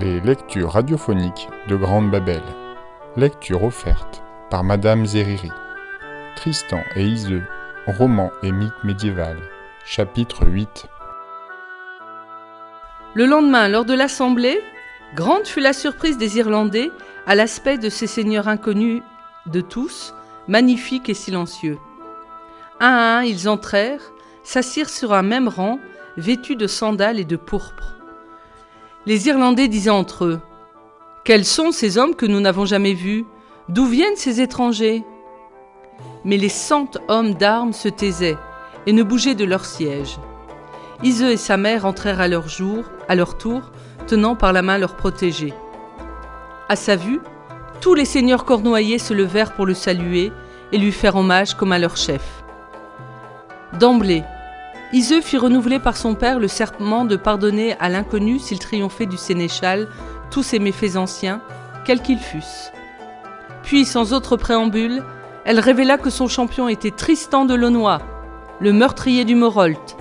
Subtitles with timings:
[0.00, 2.40] Les lectures radiophoniques de Grande Babel.
[3.18, 5.50] Lecture offerte par Madame Zeriri.
[6.36, 7.42] Tristan et Iseux,
[7.86, 9.36] roman et mythe médiéval.
[9.84, 10.86] Chapitre 8.
[13.12, 14.62] Le lendemain, lors de l'assemblée,
[15.14, 16.90] grande fut la surprise des Irlandais
[17.26, 19.02] à l'aspect de ces seigneurs inconnus
[19.44, 20.14] de tous,
[20.48, 21.76] magnifiques et silencieux.
[22.80, 24.12] Un à un, ils entrèrent,
[24.44, 25.78] s'assirent sur un même rang,
[26.16, 27.99] vêtus de sandales et de pourpre.
[29.06, 30.40] Les Irlandais disaient entre eux
[31.24, 33.24] Quels sont ces hommes que nous n'avons jamais vus?
[33.70, 35.04] D'où viennent ces étrangers?
[36.24, 38.36] Mais les cent hommes d'armes se taisaient
[38.86, 40.18] et ne bougeaient de leur siège.
[41.02, 43.62] Iseux et sa mère entrèrent à leur jour, à leur tour,
[44.06, 45.54] tenant par la main leur protégé.
[46.68, 47.20] À sa vue,
[47.80, 50.30] tous les seigneurs cornoyais se levèrent pour le saluer
[50.72, 52.44] et lui faire hommage comme à leur chef.
[53.78, 54.24] D'emblée,
[54.92, 59.16] Iseux fit renouveler par son père le serment de pardonner à l'inconnu s'il triomphait du
[59.16, 59.86] sénéchal
[60.30, 61.40] tous ses méfaits anciens,
[61.84, 62.72] quels qu'ils fussent.
[63.62, 65.04] Puis, sans autre préambule,
[65.44, 68.00] elle révéla que son champion était Tristan de Launois,
[68.58, 69.96] le meurtrier du Morolt.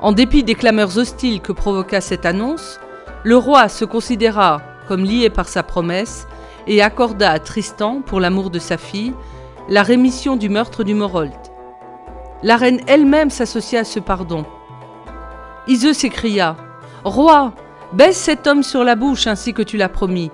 [0.00, 2.78] En dépit des clameurs hostiles que provoqua cette annonce,
[3.24, 6.28] le roi se considéra comme lié par sa promesse
[6.68, 9.12] et accorda à Tristan, pour l'amour de sa fille,
[9.68, 11.47] la rémission du meurtre du Morolt.
[12.42, 14.46] La reine elle-même s'associa à ce pardon.
[15.66, 16.56] Iseux s'écria
[17.02, 17.52] Roi,
[17.92, 20.30] baisse cet homme sur la bouche ainsi que tu l'as promis.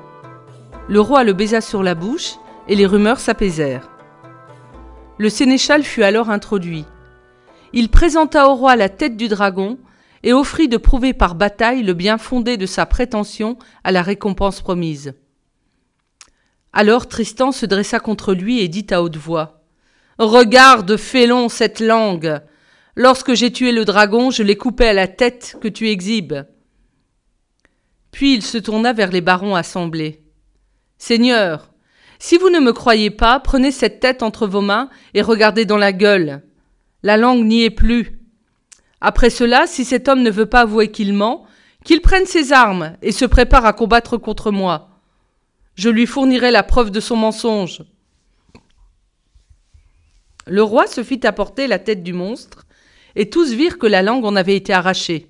[0.86, 2.34] Le roi le baisa sur la bouche
[2.68, 3.88] et les rumeurs s'apaisèrent.
[5.16, 6.84] Le sénéchal fut alors introduit.
[7.72, 9.78] Il présenta au roi la tête du dragon
[10.22, 14.60] et offrit de prouver par bataille le bien fondé de sa prétention à la récompense
[14.60, 15.14] promise.
[16.74, 19.63] Alors Tristan se dressa contre lui et dit à haute voix
[20.18, 22.40] Regarde, félon, cette langue.
[22.96, 26.34] Lorsque j'ai tué le dragon, je l'ai coupé à la tête que tu exhibes.
[28.12, 30.22] Puis il se tourna vers les barons assemblés.
[30.98, 31.72] Seigneur,
[32.20, 35.76] si vous ne me croyez pas, prenez cette tête entre vos mains et regardez dans
[35.76, 36.42] la gueule.
[37.02, 38.20] La langue n'y est plus.
[39.00, 41.44] Après cela, si cet homme ne veut pas avouer qu'il ment,
[41.84, 44.88] qu'il prenne ses armes et se prépare à combattre contre moi.
[45.74, 47.82] Je lui fournirai la preuve de son mensonge.
[50.46, 52.66] Le roi se fit apporter la tête du monstre,
[53.16, 55.28] et tous virent que la langue en avait été arrachée.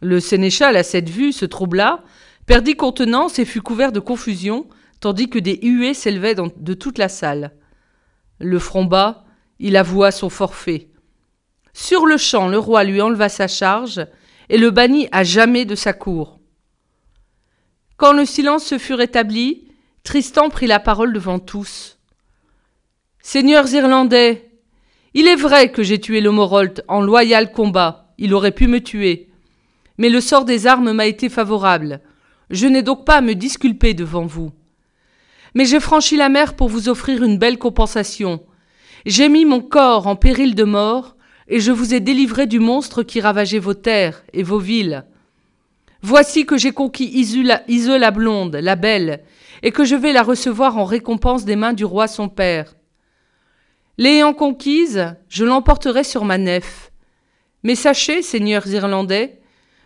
[0.00, 2.02] Le sénéchal, à cette vue, se troubla,
[2.46, 4.66] perdit contenance et fut couvert de confusion,
[4.98, 7.52] tandis que des huées s'élevaient de toute la salle.
[8.38, 9.24] Le front bas,
[9.58, 10.88] il avoua son forfait.
[11.72, 14.06] Sur le champ, le roi lui enleva sa charge
[14.48, 16.40] et le bannit à jamais de sa cour.
[17.96, 19.68] Quand le silence se fut rétabli,
[20.02, 21.99] Tristan prit la parole devant tous.
[23.22, 24.50] Seigneurs irlandais,
[25.12, 28.80] il est vrai que j'ai tué le Morolt en loyal combat, il aurait pu me
[28.80, 29.28] tuer.
[29.98, 32.00] Mais le sort des armes m'a été favorable.
[32.48, 34.52] Je n'ai donc pas à me disculper devant vous.
[35.54, 38.42] Mais j'ai franchi la mer pour vous offrir une belle compensation.
[39.04, 41.16] J'ai mis mon corps en péril de mort,
[41.48, 45.04] et je vous ai délivré du monstre qui ravageait vos terres et vos villes.
[46.02, 49.20] Voici que j'ai conquis Iseu la, la blonde, la belle,
[49.62, 52.74] et que je vais la recevoir en récompense des mains du roi son père.
[54.00, 56.90] L'ayant conquise, je l'emporterai sur ma nef.
[57.64, 59.42] Mais sachez, seigneurs irlandais,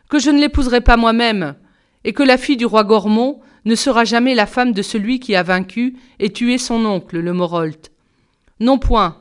[0.09, 1.57] que je ne l'épouserai pas moi-même,
[2.05, 5.35] et que la fille du roi Gormont ne sera jamais la femme de celui qui
[5.35, 7.91] a vaincu et tué son oncle, le Morolt.
[8.61, 9.21] Non point.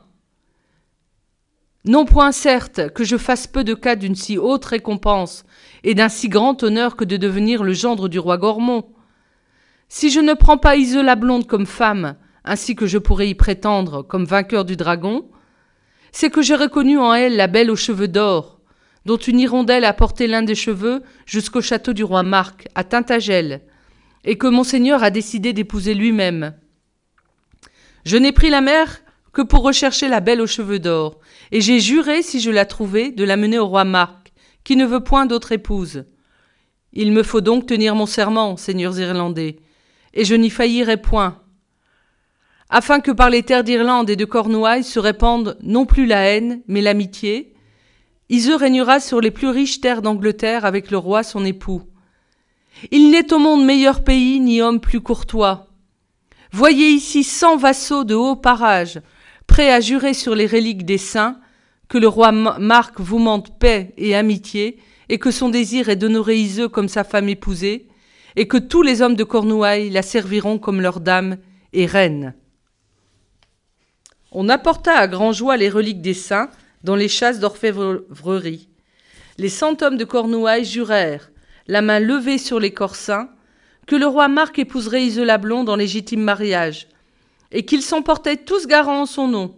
[1.84, 5.42] Non point, certes, que je fasse peu de cas d'une si haute récompense
[5.82, 8.86] et d'un si grand honneur que de devenir le gendre du roi Gormont.
[9.88, 13.34] Si je ne prends pas Iseux la blonde comme femme, ainsi que je pourrais y
[13.34, 15.28] prétendre comme vainqueur du dragon,
[16.12, 18.60] c'est que j'ai reconnu en elle la belle aux cheveux d'or,
[19.04, 23.62] dont une hirondelle a porté l'un des cheveux jusqu'au château du roi Marc, à Tintagel,
[24.24, 26.54] et que monseigneur a décidé d'épouser lui-même.
[28.04, 29.00] Je n'ai pris la mer
[29.32, 31.18] que pour rechercher la belle aux cheveux d'or,
[31.50, 34.32] et j'ai juré, si je la trouvais, de la mener au roi Marc,
[34.62, 36.04] qui ne veut point d'autre épouse.
[36.92, 39.56] Il me faut donc tenir mon serment, seigneurs irlandais,
[40.12, 41.43] et je n'y faillirai point,
[42.74, 46.60] afin que par les terres d'Irlande et de Cornouailles se répande non plus la haine,
[46.66, 47.54] mais l'amitié.
[48.30, 51.82] Iseux régnera sur les plus riches terres d'Angleterre avec le roi son époux.
[52.90, 55.68] Il n'est au monde meilleur pays ni homme plus courtois.
[56.50, 59.00] Voyez ici cent vassaux de haut parage,
[59.46, 61.38] prêts à jurer sur les reliques des saints,
[61.88, 64.78] que le roi Marc vous mente paix et amitié,
[65.08, 67.86] et que son désir est d'honorer Iseux comme sa femme épousée,
[68.34, 71.36] et que tous les hommes de Cornouailles la serviront comme leur dame
[71.72, 72.34] et reine.
[74.36, 76.50] On apporta à grand joie les reliques des saints
[76.82, 78.68] dans les chasses d'orfèvrerie.
[79.38, 81.30] Les cent hommes de Cornouailles jurèrent,
[81.68, 83.30] la main levée sur les corps saints,
[83.86, 86.88] que le roi Marc épouserait Isola Blonde en légitime mariage,
[87.52, 89.56] et qu'ils s'emportaient tous garants en son nom.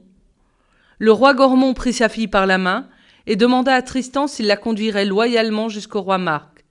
[0.98, 2.86] Le roi Gormont prit sa fille par la main
[3.26, 6.66] et demanda à Tristan s'il la conduirait loyalement jusqu'au roi Marc.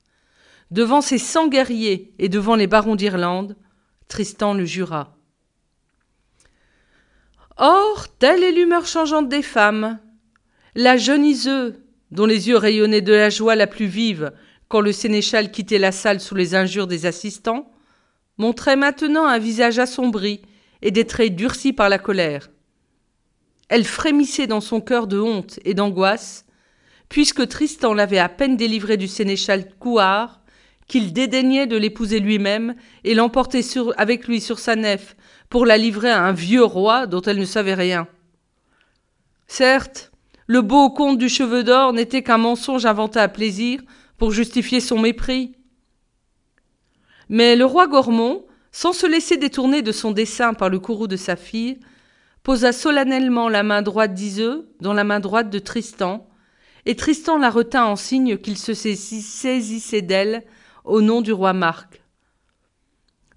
[0.69, 3.55] Devant ses cent guerriers et devant les barons d'Irlande,
[4.07, 5.14] Tristan le jura.
[7.57, 9.99] Or, telle est l'humeur changeante des femmes.
[10.75, 14.33] La jeune Iseux, dont les yeux rayonnaient de la joie la plus vive
[14.67, 17.71] quand le sénéchal quittait la salle sous les injures des assistants,
[18.37, 20.41] montrait maintenant un visage assombri
[20.81, 22.49] et des traits durcis par la colère.
[23.69, 26.45] Elle frémissait dans son cœur de honte et d'angoisse,
[27.07, 30.41] puisque Tristan l'avait à peine délivrée du sénéchal Couard,
[30.87, 33.61] qu'il dédaignait de l'épouser lui-même et l'emporter
[33.97, 35.15] avec lui sur sa nef
[35.49, 38.07] pour la livrer à un vieux roi dont elle ne savait rien.
[39.47, 40.11] Certes,
[40.47, 43.81] le beau comte du cheveu d'or n'était qu'un mensonge inventé à plaisir
[44.17, 45.55] pour justifier son mépris.
[47.29, 51.15] Mais le roi Gormont, sans se laisser détourner de son dessein par le courroux de
[51.15, 51.79] sa fille,
[52.43, 56.27] posa solennellement la main droite d'Iseux dans la main droite de Tristan,
[56.85, 60.43] et Tristan la retint en signe qu'il se saisissait d'elle
[60.83, 62.01] au nom du roi Marc.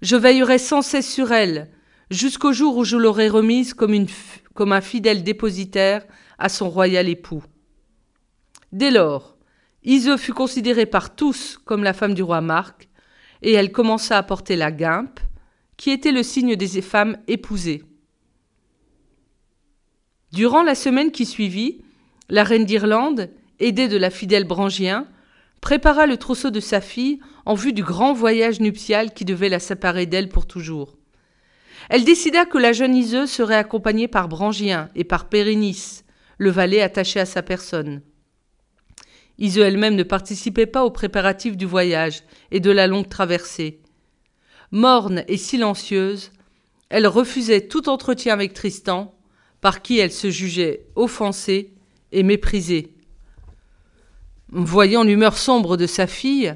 [0.03, 1.71] Je veillerai sans cesse sur elle,
[2.09, 4.05] jusqu'au jour où je l'aurai remise comme,
[4.53, 6.05] comme un fidèle dépositaire
[6.37, 7.43] à son royal époux.
[8.71, 9.37] Dès lors,
[9.83, 12.89] Iseux fut considérée par tous comme la femme du roi Marc,
[13.41, 15.19] et elle commença à porter la guimpe,
[15.77, 17.83] qui était le signe des femmes épousées.
[20.33, 21.81] Durant la semaine qui suivit,
[22.27, 23.29] la reine d'Irlande,
[23.59, 25.07] aidée de la fidèle Brangien,
[25.61, 29.59] prépara le trousseau de sa fille en vue du grand voyage nuptial qui devait la
[29.59, 30.98] séparer d'elle pour toujours.
[31.89, 36.05] Elle décida que la jeune Iseuse serait accompagnée par Brangien et par Pérénice,
[36.37, 38.01] le valet attaché à sa personne.
[39.39, 43.79] Iseux elle-même ne participait pas aux préparatifs du voyage et de la longue traversée.
[44.71, 46.31] Morne et silencieuse,
[46.89, 49.15] elle refusait tout entretien avec Tristan,
[49.59, 51.73] par qui elle se jugeait offensée
[52.11, 52.93] et méprisée.
[54.49, 56.55] Voyant l'humeur sombre de sa fille,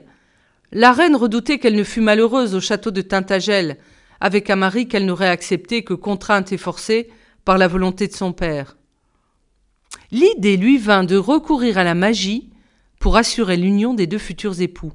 [0.72, 3.78] la reine redoutait qu'elle ne fût malheureuse au château de Tintagel,
[4.24, 7.10] avec un mari qu'elle n'aurait accepté que contrainte et forcée
[7.44, 8.78] par la volonté de son père.
[10.12, 12.50] L'idée lui vint de recourir à la magie
[13.02, 14.94] pour assurer l'union des deux futurs époux.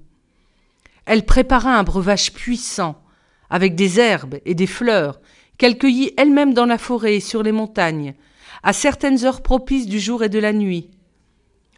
[1.05, 3.03] Elle prépara un breuvage puissant,
[3.51, 5.21] avec des herbes et des fleurs,
[5.59, 8.15] qu'elle cueillit elle-même dans la forêt et sur les montagnes,
[8.63, 10.89] à certaines heures propices du jour et de la nuit.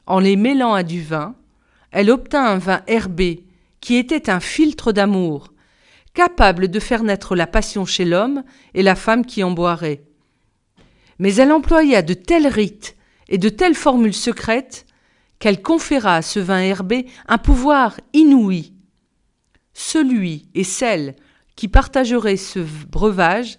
[0.07, 1.35] En les mêlant à du vin,
[1.91, 3.45] elle obtint un vin herbé
[3.81, 5.50] qui était un filtre d'amour,
[6.21, 8.45] capable de faire naître la passion chez l'homme
[8.75, 10.03] et la femme qui en boirait.
[11.19, 12.95] Mais elle employa de tels rites
[13.31, 14.85] et de telles formules secrètes
[15.39, 18.75] qu'elle conféra à ce vin herbé un pouvoir inouï.
[19.73, 21.17] Celui et celle
[21.57, 23.59] qui partageraient ce breuvage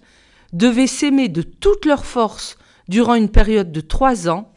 [0.53, 4.53] devaient s'aimer de toute leur force durant une période de trois ans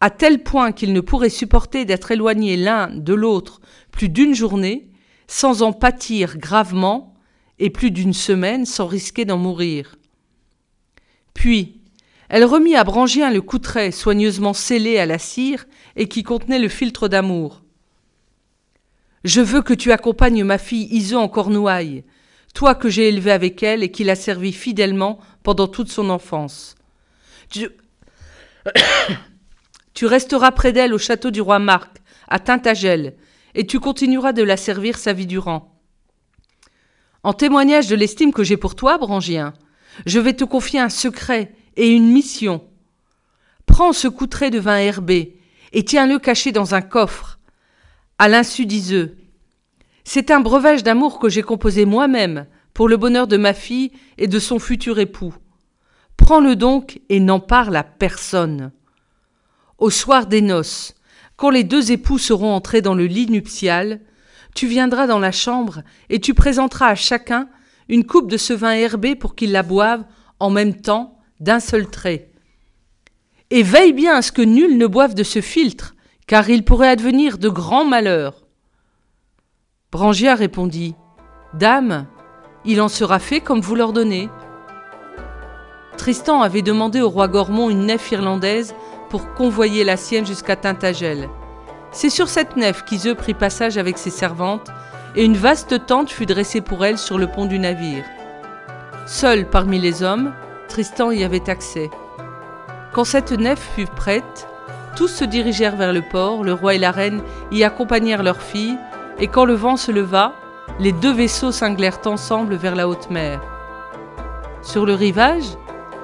[0.00, 3.60] à tel point qu'ils ne pourraient supporter d'être éloignés l'un de l'autre
[3.92, 4.90] plus d'une journée,
[5.28, 7.09] sans en pâtir gravement,
[7.60, 9.94] et plus d'une semaine sans risquer d'en mourir.
[11.34, 11.80] Puis,
[12.28, 16.68] elle remit à Brangien le coutret soigneusement scellé à la cire et qui contenait le
[16.68, 17.62] filtre d'amour.
[19.22, 22.04] Je veux que tu accompagnes ma fille Iso en Cornouailles,
[22.54, 26.74] toi que j'ai élevée avec elle et qui l'a servi fidèlement pendant toute son enfance.
[29.92, 33.16] Tu resteras près d'elle au château du roi Marc, à Tintagel,
[33.54, 35.79] et tu continueras de la servir sa vie durant.
[37.22, 39.52] En témoignage de l'estime que j'ai pour toi, Brangien,
[40.06, 42.64] je vais te confier un secret et une mission.
[43.66, 45.38] Prends ce coutret de vin herbé
[45.72, 47.38] et tiens-le caché dans un coffre,
[48.18, 49.18] à l'insu d'Iseux.
[50.04, 54.26] C'est un breuvage d'amour que j'ai composé moi-même pour le bonheur de ma fille et
[54.26, 55.34] de son futur époux.
[56.16, 58.72] Prends-le donc et n'en parle à personne.
[59.78, 60.94] Au soir des noces,
[61.36, 64.00] quand les deux époux seront entrés dans le lit nuptial,
[64.54, 67.48] tu viendras dans la chambre et tu présenteras à chacun
[67.88, 70.04] une coupe de ce vin herbé pour qu'ils la boivent
[70.38, 72.30] en même temps d'un seul trait.
[73.50, 75.94] Et veille bien à ce que nul ne boive de ce filtre,
[76.26, 78.46] car il pourrait advenir de grands malheurs.
[79.90, 80.94] Brangia répondit
[81.54, 82.06] Dame,
[82.64, 84.28] il en sera fait comme vous l'ordonnez.
[85.96, 88.74] Tristan avait demandé au roi Gormont une nef irlandaise
[89.08, 91.28] pour convoyer la sienne jusqu'à Tintagel.
[91.92, 94.70] C'est sur cette nef qu'Iseux prit passage avec ses servantes,
[95.16, 98.04] et une vaste tente fut dressée pour elle sur le pont du navire.
[99.06, 100.32] Seul parmi les hommes,
[100.68, 101.90] Tristan y avait accès.
[102.92, 104.46] Quand cette nef fut prête,
[104.94, 108.78] tous se dirigèrent vers le port, le roi et la reine y accompagnèrent leur fille,
[109.18, 110.34] et quand le vent se leva,
[110.78, 113.40] les deux vaisseaux cinglèrent ensemble vers la haute mer.
[114.62, 115.56] Sur le rivage,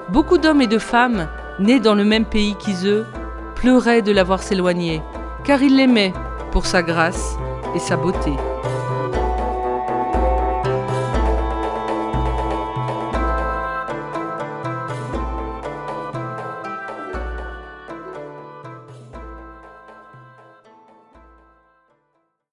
[0.09, 1.28] beaucoup d'hommes et de femmes,
[1.61, 3.07] nés dans le même pays qu'Iseux,
[3.55, 5.00] pleuraient de l'avoir s'éloigné,
[5.47, 6.12] car ils l'aimaient
[6.50, 7.37] pour sa grâce
[7.75, 8.33] et sa beauté.